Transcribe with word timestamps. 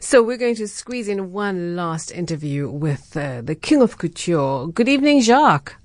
so 0.00 0.22
we're 0.22 0.36
going 0.36 0.54
to 0.56 0.68
squeeze 0.68 1.08
in 1.08 1.32
one 1.32 1.76
last 1.76 2.10
interview 2.10 2.70
with 2.70 3.16
uh, 3.16 3.42
the 3.42 3.54
King 3.54 3.82
of 3.82 3.98
Couture. 3.98 4.68
Good 4.68 4.88
evening, 4.88 5.20
Jacques. 5.20 5.76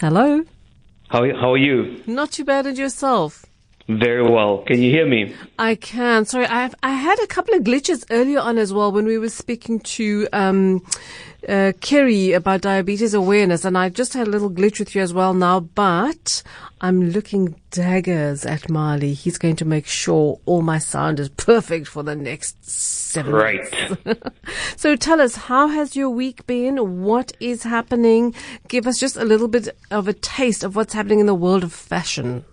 Hello. 0.00 0.44
How 1.08 1.24
how 1.40 1.52
are 1.52 1.58
you? 1.58 2.02
Not 2.06 2.32
too 2.32 2.44
bad, 2.44 2.66
and 2.66 2.78
yourself? 2.78 3.47
Very 3.88 4.22
well. 4.22 4.58
Can 4.58 4.82
you 4.82 4.90
hear 4.90 5.06
me? 5.06 5.34
I 5.58 5.74
can. 5.74 6.26
Sorry, 6.26 6.46
I 6.46 6.70
I 6.82 6.90
had 6.90 7.18
a 7.20 7.26
couple 7.26 7.54
of 7.54 7.62
glitches 7.62 8.04
earlier 8.10 8.38
on 8.38 8.58
as 8.58 8.70
well 8.70 8.92
when 8.92 9.06
we 9.06 9.16
were 9.16 9.30
speaking 9.30 9.80
to 9.80 10.28
um, 10.34 10.84
uh, 11.48 11.72
Kerry 11.80 12.32
about 12.32 12.60
diabetes 12.60 13.14
awareness, 13.14 13.64
and 13.64 13.78
I 13.78 13.88
just 13.88 14.12
had 14.12 14.28
a 14.28 14.30
little 14.30 14.50
glitch 14.50 14.78
with 14.78 14.94
you 14.94 15.00
as 15.00 15.14
well 15.14 15.32
now. 15.32 15.60
But 15.60 16.42
I'm 16.82 17.08
looking 17.12 17.58
daggers 17.70 18.44
at 18.44 18.68
Marley. 18.68 19.14
He's 19.14 19.38
going 19.38 19.56
to 19.56 19.64
make 19.64 19.86
sure 19.86 20.38
all 20.44 20.60
my 20.60 20.78
sound 20.78 21.18
is 21.18 21.30
perfect 21.30 21.88
for 21.88 22.02
the 22.02 22.14
next 22.14 22.62
seven. 22.68 23.32
Right. 23.32 23.74
so 24.76 24.96
tell 24.96 25.18
us, 25.18 25.34
how 25.34 25.68
has 25.68 25.96
your 25.96 26.10
week 26.10 26.46
been? 26.46 27.02
What 27.02 27.32
is 27.40 27.62
happening? 27.62 28.34
Give 28.68 28.86
us 28.86 29.00
just 29.00 29.16
a 29.16 29.24
little 29.24 29.48
bit 29.48 29.70
of 29.90 30.08
a 30.08 30.12
taste 30.12 30.62
of 30.62 30.76
what's 30.76 30.92
happening 30.92 31.20
in 31.20 31.26
the 31.26 31.34
world 31.34 31.64
of 31.64 31.72
fashion. 31.72 32.44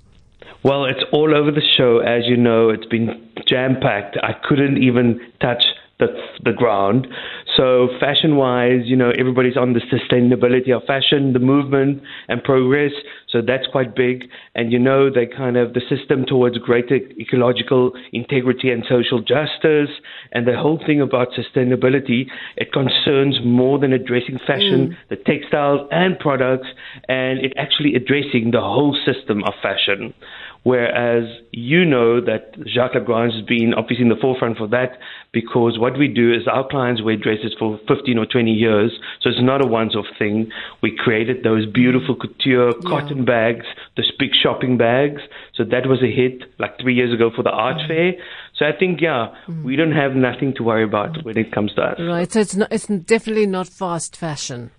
Well, 0.64 0.86
it's 0.86 1.04
all 1.12 1.36
over 1.36 1.52
the 1.52 1.62
show, 1.78 2.00
as 2.00 2.24
you 2.26 2.38
know. 2.38 2.70
It's 2.70 2.86
been 2.88 3.30
jam 3.48 3.78
packed. 3.82 4.18
I 4.22 4.34
couldn't 4.48 4.82
even 4.82 5.20
touch 5.40 5.64
the 6.00 6.08
the 6.44 6.52
ground. 6.52 7.08
So 7.56 7.88
fashion 8.00 8.36
wise, 8.36 8.82
you 8.86 8.96
know, 8.96 9.12
everybody's 9.18 9.58
on 9.58 9.74
the 9.74 9.80
sustainability 9.80 10.76
of 10.76 10.84
fashion, 10.84 11.34
the 11.34 11.40
movement 11.40 12.02
and 12.28 12.44
progress. 12.44 12.92
So 13.30 13.42
that's 13.42 13.66
quite 13.72 13.96
big. 13.96 14.26
And 14.56 14.72
you 14.72 14.80
know, 14.80 15.10
they 15.10 15.26
kind 15.26 15.58
of 15.58 15.74
the 15.74 15.82
system 15.90 16.26
towards 16.26 16.58
greater 16.58 16.96
ecological 16.96 17.92
integrity 18.12 18.72
and 18.72 18.84
social 18.88 19.22
justice 19.22 19.90
and 20.32 20.48
the 20.48 20.58
whole 20.58 20.80
thing 20.86 21.02
about 21.02 21.30
sustainability, 21.32 22.26
it 22.58 22.74
concerns 22.74 23.40
more 23.44 23.80
than 23.80 23.94
addressing 23.94 24.40
fashion, 24.46 24.90
mm. 24.90 24.96
the 25.10 25.16
textiles 25.16 25.88
and 25.92 26.20
products, 26.20 26.68
and 27.08 27.40
it 27.40 27.54
actually 27.58 27.96
addressing 27.96 28.52
the 28.52 28.62
whole 28.62 28.98
system 29.06 29.44
of 29.44 29.54
fashion. 29.62 30.14
Whereas 30.66 31.26
you 31.52 31.86
know 31.86 32.20
that 32.22 32.56
Jacques 32.66 32.96
Lagrange 32.96 33.34
has 33.34 33.46
been 33.46 33.76
obviously 33.78 34.02
in 34.02 34.10
the 34.10 34.16
forefront 34.20 34.58
for 34.58 34.68
that 34.70 34.98
because 35.32 35.78
what 35.78 35.96
we 35.96 36.08
do 36.08 36.34
is 36.34 36.48
our 36.48 36.68
clients 36.68 37.04
wear 37.04 37.18
dresses 37.18 37.54
for 37.60 37.80
15 37.88 38.18
or 38.18 38.26
20 38.26 38.50
years, 38.50 38.92
so 39.22 39.30
it's 39.30 39.38
not 39.44 39.64
a 39.64 39.68
once-off 39.68 40.08
thing. 40.18 40.50
We 40.82 40.98
created 40.98 41.44
those 41.44 41.68
beautiful 41.68 42.16
couture 42.16 42.74
cotton 42.82 43.20
yeah. 43.20 43.26
bags, 43.26 43.66
those 43.96 44.12
big 44.18 44.32
shopping 44.42 44.76
bags. 44.76 45.22
So 45.54 45.66
that 45.66 45.86
was 45.86 46.02
a 46.02 46.12
hit 46.12 46.42
like 46.58 46.80
three 46.82 46.96
years 46.96 47.14
ago 47.14 47.30
for 47.36 47.44
the 47.44 47.52
art 47.52 47.78
mm. 47.78 47.88
fair. 47.88 48.14
So 48.58 48.66
I 48.66 48.72
think, 48.72 49.02
yeah, 49.02 49.36
mm. 49.48 49.64
we 49.64 49.76
don't 49.76 49.92
have 49.92 50.16
nothing 50.16 50.56
to 50.56 50.64
worry 50.64 50.84
about 50.84 51.24
when 51.24 51.38
it 51.38 51.52
comes 51.52 51.76
to 51.76 51.82
us. 51.84 52.00
Right. 52.00 52.32
So 52.32 52.40
it's 52.40 52.56
not, 52.56 52.72
it's 52.72 52.88
definitely 52.88 53.46
not 53.46 53.68
fast 53.68 54.16
fashion 54.16 54.72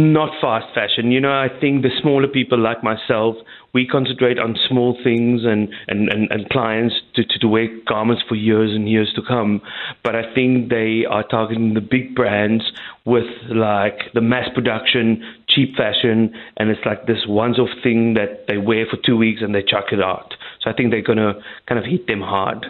not 0.00 0.30
fast 0.40 0.74
fashion. 0.74 1.10
You 1.10 1.20
know, 1.20 1.32
I 1.32 1.48
think 1.60 1.82
the 1.82 1.90
smaller 2.00 2.28
people 2.28 2.58
like 2.58 2.82
myself, 2.82 3.36
we 3.72 3.86
concentrate 3.86 4.38
on 4.38 4.56
small 4.68 4.98
things 5.04 5.42
and, 5.44 5.68
and, 5.86 6.08
and, 6.08 6.30
and 6.30 6.48
clients 6.50 6.94
to, 7.14 7.24
to, 7.24 7.38
to 7.38 7.48
wear 7.48 7.68
garments 7.86 8.22
for 8.28 8.34
years 8.34 8.74
and 8.74 8.88
years 8.88 9.12
to 9.14 9.22
come. 9.22 9.60
But 10.02 10.16
I 10.16 10.34
think 10.34 10.70
they 10.70 11.04
are 11.08 11.22
targeting 11.22 11.74
the 11.74 11.80
big 11.80 12.14
brands 12.14 12.64
with 13.04 13.26
like 13.48 13.98
the 14.14 14.20
mass 14.20 14.48
production, 14.54 15.22
cheap 15.48 15.76
fashion, 15.76 16.34
and 16.56 16.70
it's 16.70 16.84
like 16.84 17.06
this 17.06 17.24
once 17.28 17.58
off 17.58 17.70
thing 17.82 18.14
that 18.14 18.46
they 18.48 18.58
wear 18.58 18.86
for 18.90 18.98
two 19.04 19.16
weeks 19.16 19.42
and 19.42 19.54
they 19.54 19.62
chuck 19.62 19.86
it 19.92 20.00
out. 20.00 20.34
So 20.62 20.70
I 20.70 20.72
think 20.72 20.90
they're 20.90 21.02
going 21.02 21.18
to 21.18 21.34
kind 21.68 21.78
of 21.78 21.84
hit 21.84 22.06
them 22.06 22.20
hard. 22.20 22.66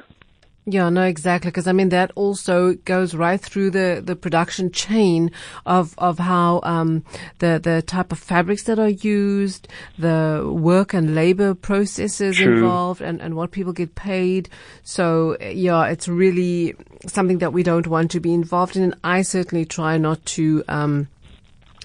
Yeah, 0.66 0.90
no, 0.90 1.02
exactly. 1.02 1.50
Because 1.50 1.66
I 1.66 1.72
mean, 1.72 1.88
that 1.88 2.12
also 2.14 2.74
goes 2.84 3.14
right 3.14 3.40
through 3.40 3.70
the, 3.70 4.02
the 4.04 4.14
production 4.14 4.70
chain 4.70 5.30
of, 5.64 5.94
of 5.98 6.18
how, 6.18 6.60
um, 6.62 7.02
the, 7.38 7.58
the 7.62 7.82
type 7.82 8.12
of 8.12 8.18
fabrics 8.18 8.64
that 8.64 8.78
are 8.78 8.90
used, 8.90 9.68
the 9.98 10.46
work 10.46 10.92
and 10.92 11.14
labor 11.14 11.54
processes 11.54 12.36
True. 12.36 12.58
involved 12.58 13.00
and, 13.00 13.20
and 13.22 13.34
what 13.36 13.52
people 13.52 13.72
get 13.72 13.94
paid. 13.94 14.48
So 14.82 15.36
yeah, 15.40 15.86
it's 15.86 16.08
really 16.08 16.74
something 17.06 17.38
that 17.38 17.52
we 17.52 17.62
don't 17.62 17.86
want 17.86 18.10
to 18.12 18.20
be 18.20 18.34
involved 18.34 18.76
in. 18.76 18.82
And 18.82 18.94
I 19.02 19.22
certainly 19.22 19.64
try 19.64 19.96
not 19.96 20.24
to, 20.26 20.62
um, 20.68 21.08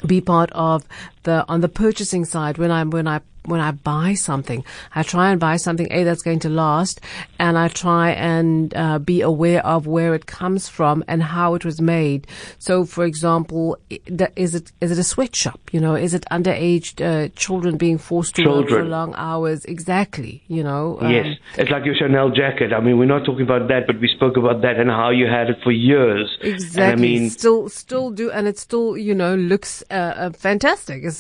be 0.06 0.20
part 0.22 0.52
of 0.52 0.84
the 1.26 1.46
on 1.48 1.62
the 1.62 1.70
purchasing 1.70 2.26
side 2.26 2.58
when 2.58 2.72
I'm 2.72 2.90
when 2.90 3.08
I 3.08 3.20
when 3.48 3.62
I 3.62 3.72
buy 3.72 4.14
something, 4.14 4.64
I 4.94 5.04
try 5.04 5.32
and 5.32 5.40
buy 5.40 5.58
something 5.58 5.88
a 5.92 6.04
that's 6.04 6.22
going 6.22 6.40
to 6.40 6.50
last, 6.50 7.02
and 7.40 7.58
I 7.58 7.68
try 7.68 8.12
and 8.12 8.76
uh, 8.76 9.00
be 9.00 9.22
aware 9.22 9.66
of 9.66 9.88
where 9.88 10.14
it 10.14 10.26
comes 10.26 10.68
from 10.68 11.04
and 11.08 11.22
how 11.22 11.56
it 11.56 11.66
was 11.66 11.82
made. 11.82 12.28
So, 12.60 12.86
for 12.86 13.06
example, 13.06 13.78
is 13.90 14.56
it 14.56 14.72
is 14.82 14.92
it 14.92 14.98
a 14.98 15.04
sweatshop? 15.04 15.60
You 15.72 15.80
know, 15.80 15.96
is 15.96 16.14
it 16.14 16.26
underage 16.32 17.02
uh, 17.02 17.30
children 17.36 17.78
being 17.78 17.98
forced 17.98 18.36
to 18.36 18.44
children. 18.44 18.74
work 18.74 18.84
for 18.84 18.90
long 18.90 19.14
hours? 19.16 19.66
Exactly. 19.66 20.44
You 20.48 20.64
know. 20.64 20.98
Um, 21.02 21.12
yes, 21.12 21.38
it's 21.58 21.70
like 21.70 21.86
your 21.86 21.96
Chanel 21.96 22.30
jacket. 22.30 22.74
I 22.74 22.80
mean, 22.80 22.98
we're 22.98 23.06
not 23.06 23.26
talking 23.26 23.44
about 23.44 23.68
that, 23.68 23.88
but 23.88 24.00
we 24.00 24.08
spoke 24.08 24.38
about 24.38 24.62
that 24.62 24.78
and 24.78 24.90
how 24.90 25.10
you 25.10 25.28
had 25.28 25.50
it 25.50 25.58
for 25.64 25.72
years. 25.72 26.38
Exactly. 26.42 26.84
And 26.84 26.92
I 26.92 26.96
mean, 26.96 27.30
still, 27.30 27.70
still 27.70 28.12
do, 28.12 28.32
and 28.32 28.48
it 28.48 28.58
still, 28.58 28.98
you 28.98 29.14
know, 29.14 29.36
looks 29.36 29.84
uh, 29.90 29.94
uh 29.94 30.30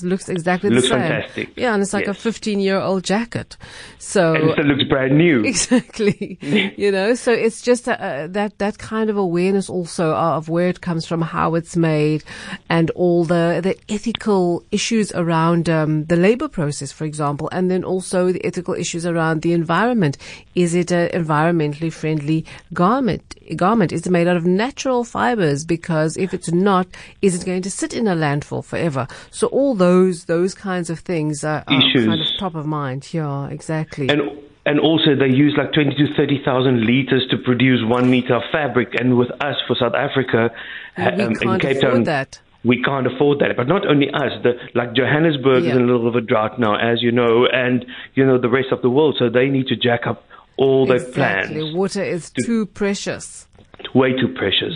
fantastic. 0.02 0.06
It 0.06 0.10
looks 0.10 0.30
exactly 0.30 0.70
looks 0.70 0.90
the 0.90 0.90
same. 0.90 1.02
fantastic. 1.02 1.50
Yeah, 1.56 1.74
and 1.74 1.82
it's 1.82 1.94
like 1.94 2.08
yes. 2.08 2.18
a 2.18 2.20
15 2.20 2.60
year 2.60 2.80
old 2.80 3.04
jacket. 3.04 3.58
So 4.00 4.36
and 4.36 4.60
it 4.60 4.66
looks 4.66 4.84
brand 4.84 5.18
new. 5.18 5.44
Exactly. 5.56 6.38
you 6.78 6.92
know, 6.92 7.16
so 7.16 7.32
it's 7.32 7.62
just 7.62 7.88
a, 7.88 8.26
a, 8.26 8.28
that 8.28 8.58
that 8.60 8.78
kind 8.78 9.10
of 9.10 9.18
awareness 9.18 9.70
also 9.70 10.12
uh, 10.12 10.38
of 10.38 10.50
where 10.50 10.68
it 10.68 10.82
comes 10.82 11.06
from, 11.06 11.22
how 11.22 11.56
it's 11.56 11.76
made, 11.76 12.24
and 12.70 12.90
all 12.92 13.24
the 13.24 13.62
the 13.64 13.78
ethical 13.94 14.64
issues 14.72 15.12
around 15.14 15.70
um, 15.70 16.06
the 16.06 16.16
labor 16.16 16.48
process, 16.48 16.92
for 16.92 17.06
example, 17.06 17.50
and 17.52 17.72
then 17.72 17.84
also 17.84 18.32
the 18.32 18.46
ethical 18.46 18.74
issues 18.74 19.06
around 19.06 19.42
the 19.42 19.54
environment. 19.54 20.18
Is 20.56 20.76
it 20.76 20.92
an 20.92 21.10
environmentally 21.10 21.92
friendly 21.92 22.46
garment? 22.74 23.36
Garment 23.56 23.92
is 23.92 24.06
it 24.06 24.12
made 24.12 24.28
out 24.28 24.38
of 24.38 24.46
natural 24.46 25.04
fibers? 25.04 25.66
Because 25.66 26.18
if 26.18 26.34
it's 26.34 26.52
not, 26.52 26.88
is 27.22 27.36
it 27.36 27.46
going 27.46 27.62
to 27.62 27.72
sit 27.72 27.94
in 27.94 28.08
a 28.08 28.16
landfill 28.16 28.64
forever? 28.64 29.08
So 29.32 29.48
all 29.48 29.76
those 29.86 30.26
those 30.26 30.54
kinds 30.54 30.90
of 30.90 31.00
things 31.00 31.44
are, 31.44 31.64
are 31.68 31.82
kind 31.94 32.22
of 32.22 32.28
top 32.40 32.56
of 32.56 32.66
mind. 32.66 33.14
Yeah, 33.14 33.48
exactly. 33.50 34.10
And 34.10 34.22
and 34.66 34.80
also 34.80 35.16
they 35.16 35.30
use 35.30 35.54
like 35.58 35.74
20 35.74 35.96
to 35.96 36.14
30,000 36.16 36.86
liters 36.86 37.28
to 37.30 37.38
produce 37.38 37.82
one 37.86 38.10
meter 38.10 38.36
of 38.36 38.44
fabric. 38.52 38.96
And 39.00 39.16
with 39.16 39.30
us 39.42 39.58
for 39.68 39.76
South 39.76 39.94
Africa, 39.94 40.50
um, 40.98 41.20
in 41.20 41.60
Cape 41.60 41.82
Town, 41.82 42.04
that. 42.06 42.40
we 42.64 42.82
can't 42.82 43.06
afford 43.06 43.40
that. 43.40 43.56
But 43.56 43.68
not 43.68 43.88
only 43.88 44.10
us, 44.10 44.34
the, 44.42 44.54
like 44.74 44.94
Johannesburg 44.94 45.64
yeah. 45.64 45.72
is 45.72 45.76
in 45.78 45.84
a 45.84 45.86
little 45.86 46.08
of 46.08 46.16
a 46.16 46.22
drought 46.22 46.60
now, 46.60 46.76
as 46.76 47.04
you 47.04 47.12
know, 47.12 47.46
and 47.46 47.86
you 48.16 48.26
know 48.26 48.40
the 48.40 48.50
rest 48.50 48.70
of 48.72 48.82
the 48.82 48.90
world. 48.90 49.18
So 49.20 49.30
they 49.30 49.50
need 49.50 49.68
to 49.68 49.76
jack 49.76 50.08
up 50.08 50.24
all 50.58 50.92
exactly. 50.92 51.14
their 51.14 51.44
plans. 51.44 51.76
Water 51.76 52.04
is 52.04 52.32
to, 52.32 52.44
too 52.44 52.66
precious. 52.66 53.48
Way 53.94 54.14
too 54.14 54.34
precious. 54.34 54.74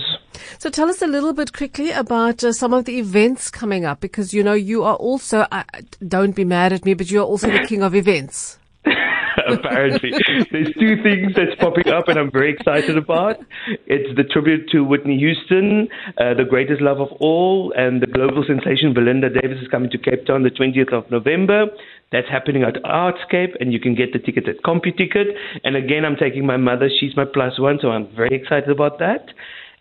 So 0.57 0.69
tell 0.69 0.89
us 0.89 1.01
a 1.01 1.07
little 1.07 1.33
bit 1.33 1.53
quickly 1.53 1.91
about 1.91 2.43
uh, 2.43 2.53
some 2.53 2.73
of 2.73 2.85
the 2.85 2.99
events 2.99 3.49
coming 3.49 3.85
up 3.85 3.99
because 3.99 4.33
you 4.33 4.43
know 4.43 4.53
you 4.53 4.83
are 4.83 4.95
also 4.95 5.45
uh, 5.51 5.63
don't 6.07 6.35
be 6.35 6.45
mad 6.45 6.73
at 6.73 6.85
me 6.85 6.93
but 6.93 7.09
you're 7.11 7.23
also 7.23 7.49
the 7.49 7.65
king 7.67 7.83
of 7.83 7.95
events. 7.95 8.57
apparently. 9.47 10.11
There's 10.51 10.73
two 10.73 11.01
things 11.03 11.33
that's 11.35 11.55
popping 11.59 11.91
up, 11.91 12.07
and 12.07 12.17
I'm 12.17 12.31
very 12.31 12.53
excited 12.53 12.97
about. 12.97 13.37
It's 13.85 14.15
the 14.15 14.23
tribute 14.23 14.69
to 14.71 14.83
Whitney 14.83 15.17
Houston, 15.17 15.87
uh, 16.17 16.33
the 16.33 16.45
greatest 16.45 16.81
love 16.81 16.99
of 16.99 17.09
all, 17.19 17.73
and 17.75 18.01
the 18.01 18.07
global 18.07 18.43
sensation 18.47 18.93
Belinda 18.93 19.29
Davis 19.29 19.61
is 19.61 19.67
coming 19.69 19.89
to 19.91 19.97
Cape 19.97 20.25
Town 20.25 20.43
the 20.43 20.49
20th 20.49 20.93
of 20.93 21.09
November. 21.11 21.67
That's 22.11 22.27
happening 22.29 22.63
at 22.63 22.81
Artscape, 22.83 23.55
and 23.59 23.71
you 23.71 23.79
can 23.79 23.95
get 23.95 24.13
the 24.13 24.19
tickets 24.19 24.47
at 24.49 24.63
CompuTicket. 24.63 25.29
And 25.63 25.75
again, 25.75 26.05
I'm 26.05 26.15
taking 26.15 26.45
my 26.45 26.57
mother; 26.57 26.89
she's 26.99 27.15
my 27.15 27.25
plus 27.25 27.59
one, 27.59 27.79
so 27.81 27.89
I'm 27.89 28.07
very 28.15 28.35
excited 28.35 28.69
about 28.69 28.99
that. 28.99 29.29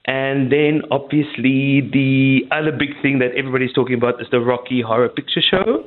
And 0.08 0.50
then 0.50 0.80
obviously 0.90 1.82
the 1.82 2.40
other 2.50 2.72
big 2.72 3.00
thing 3.02 3.18
that 3.18 3.32
everybody's 3.36 3.74
talking 3.74 3.94
about 3.94 4.22
is 4.22 4.26
the 4.30 4.40
Rocky 4.40 4.80
Horror 4.80 5.10
Picture 5.10 5.42
Show 5.42 5.84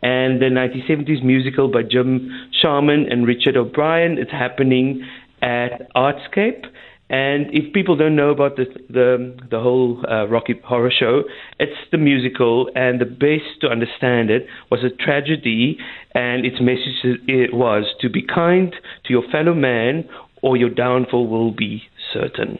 and 0.00 0.40
the 0.40 0.46
1970s 0.46 1.24
musical 1.24 1.66
by 1.66 1.82
Jim 1.82 2.30
Sharman 2.62 3.10
and 3.10 3.26
Richard 3.26 3.56
O'Brien. 3.56 4.16
It's 4.16 4.30
happening 4.30 5.04
at 5.42 5.92
Artscape. 5.96 6.66
And 7.10 7.46
if 7.52 7.72
people 7.74 7.96
don't 7.96 8.14
know 8.14 8.30
about 8.30 8.54
the 8.54 8.66
the, 8.88 9.36
the 9.50 9.58
whole 9.58 10.04
uh, 10.08 10.28
Rocky 10.28 10.54
Horror 10.64 10.92
Show, 10.96 11.24
it's 11.58 11.76
the 11.90 11.98
musical, 11.98 12.70
and 12.76 13.00
the 13.00 13.04
best 13.04 13.60
to 13.62 13.68
understand 13.68 14.30
it 14.30 14.46
was 14.70 14.84
a 14.84 14.90
tragedy, 15.04 15.78
and 16.14 16.46
its 16.46 16.60
message 16.60 17.18
it 17.26 17.52
was 17.52 17.84
to 18.00 18.08
be 18.08 18.22
kind 18.22 18.72
to 19.04 19.12
your 19.12 19.24
fellow 19.30 19.52
man, 19.52 20.08
or 20.42 20.56
your 20.56 20.70
downfall 20.70 21.26
will 21.26 21.50
be 21.50 21.82
certain. 22.12 22.58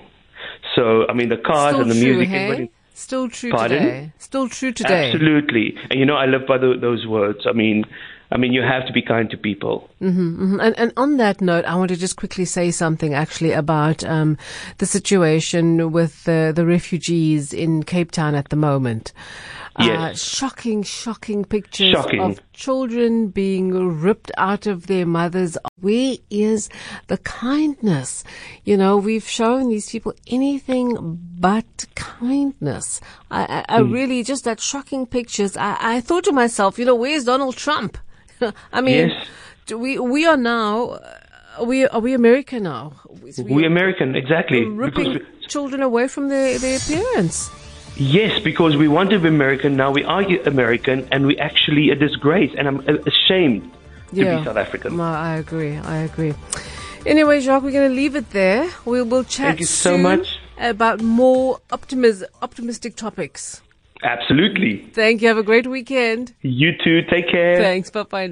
So, 0.75 1.07
I 1.09 1.13
mean, 1.13 1.29
the 1.29 1.37
cars 1.37 1.75
Still 1.75 1.83
and 1.83 1.91
the 1.91 2.01
true, 2.01 2.17
music. 2.17 2.29
Hey? 2.29 2.71
Still 2.95 3.29
true 3.29 3.51
Pardon? 3.51 3.79
today. 3.83 4.13
Still 4.19 4.49
true 4.49 4.73
today. 4.73 5.11
Absolutely. 5.13 5.77
And 5.91 5.99
you 5.99 6.07
know, 6.07 6.15
I 6.17 6.27
live 6.27 6.47
by 6.47 6.59
the, 6.59 6.75
those 6.81 7.07
words. 7.07 7.41
I 7.47 7.53
mean, 7.53 7.85
I 8.31 8.37
mean, 8.37 8.53
you 8.53 8.63
have 8.63 8.87
to 8.87 8.93
be 8.93 9.03
kind 9.03 9.29
to 9.31 9.37
people. 9.37 9.89
Mm-hmm, 10.01 10.43
mm-hmm. 10.43 10.61
And, 10.61 10.79
and 10.79 10.93
on 10.97 11.19
that 11.19 11.41
note, 11.41 11.65
I 11.65 11.77
want 11.77 11.91
to 11.91 11.97
just 11.97 12.17
quickly 12.17 12.45
say 12.45 12.71
something 12.71 13.15
actually 13.15 13.53
about 13.53 14.03
um, 14.05 14.39
the 14.79 14.87
situation 14.87 15.93
with 15.93 16.25
the, 16.25 16.53
the 16.55 16.67
refugees 16.67 17.53
in 17.53 17.83
Cape 17.83 18.11
Town 18.11 18.35
at 18.35 18.49
the 18.49 18.57
moment. 18.57 19.13
Yes. 19.79 19.89
Uh, 19.99 20.15
shocking, 20.15 20.83
shocking 20.85 21.45
pictures 21.45 21.93
Shocking. 21.93 22.21
of 22.21 22.41
children 22.55 23.29
being 23.29 23.73
ripped 24.01 24.31
out 24.39 24.67
of 24.67 24.87
their 24.87 25.05
mothers. 25.07 25.59
Where 25.81 26.17
is 26.31 26.69
the 27.09 27.19
kindness? 27.19 28.25
You 28.65 28.77
know, 28.77 28.97
we've 28.97 29.29
shown 29.29 29.69
these 29.69 29.91
people 29.91 30.15
anything 30.27 31.19
but 31.39 31.87
kindness. 31.95 33.01
I, 33.31 33.65
I, 33.69 33.77
I 33.77 33.83
Hmm. 33.83 33.93
really 33.93 34.23
just 34.23 34.45
that 34.45 34.61
shocking 34.61 35.07
pictures. 35.07 35.57
I, 35.57 35.77
I 35.81 36.01
thought 36.01 36.25
to 36.25 36.33
myself, 36.33 36.79
you 36.79 36.85
know, 36.85 36.95
where's 36.95 37.25
Donald 37.25 37.57
Trump? 37.57 37.99
I 38.73 38.81
mean, 38.81 39.09
Yes. 39.09 39.27
do 39.67 39.79
we 39.79 39.99
we 39.99 40.25
are 40.27 40.37
now. 40.37 40.99
Are 41.59 41.65
we 41.65 41.87
are 41.87 42.01
we 42.01 42.15
America 42.15 42.59
now? 42.59 42.93
We, 43.23 43.33
We 43.45 43.65
American, 43.67 44.15
exactly. 44.17 44.65
ripping 44.65 45.13
Because 45.13 45.23
children 45.49 45.83
away 45.83 46.09
from 46.09 46.29
their, 46.29 46.59
their 46.59 46.81
parents. 46.81 47.51
Yes, 47.97 48.41
because 48.43 48.77
we 48.77 48.89
want 48.89 49.11
to 49.11 49.19
be 49.19 49.29
American. 49.29 49.77
Now 49.77 49.91
we 49.93 50.05
are 50.05 50.23
American, 50.47 51.09
and 51.13 51.27
we 51.27 51.37
actually 51.39 51.91
a 51.91 51.95
disgrace. 51.95 52.53
And 52.57 52.69
I'm 52.69 52.81
uh, 52.81 52.95
ashamed 53.07 53.63
to 54.11 54.17
Yeah. 54.17 54.39
be 54.39 54.45
South 54.45 54.57
African. 54.57 54.97
No, 54.97 55.05
I 55.05 55.37
agree. 55.37 55.77
I 55.77 55.99
agree. 55.99 56.35
Anyway, 57.07 57.41
Jacques, 57.41 57.63
we're 57.63 57.73
going 57.73 57.91
to 57.91 57.95
leave 57.95 58.17
it 58.17 58.31
there. 58.31 58.69
We 58.87 59.03
will 59.03 59.25
chat 59.25 59.49
Thank 59.49 59.61
you 59.61 59.67
so 59.67 59.91
soon 59.93 60.03
much. 60.03 60.39
about 60.59 61.03
more 61.03 61.61
optimis- 61.71 62.25
optimistic 62.41 62.97
topics. 62.97 63.61
Absolutely. 64.03 64.73
Thank 64.93 65.23
you. 65.23 65.29
Have 65.29 65.39
a 65.39 65.43
great 65.43 65.67
weekend. 65.67 66.35
You 66.43 66.73
too. 66.85 67.03
Take 67.11 67.29
care. 67.31 67.57
Thanks. 67.57 67.91
Bye 67.91 68.03
bye. 68.05 68.23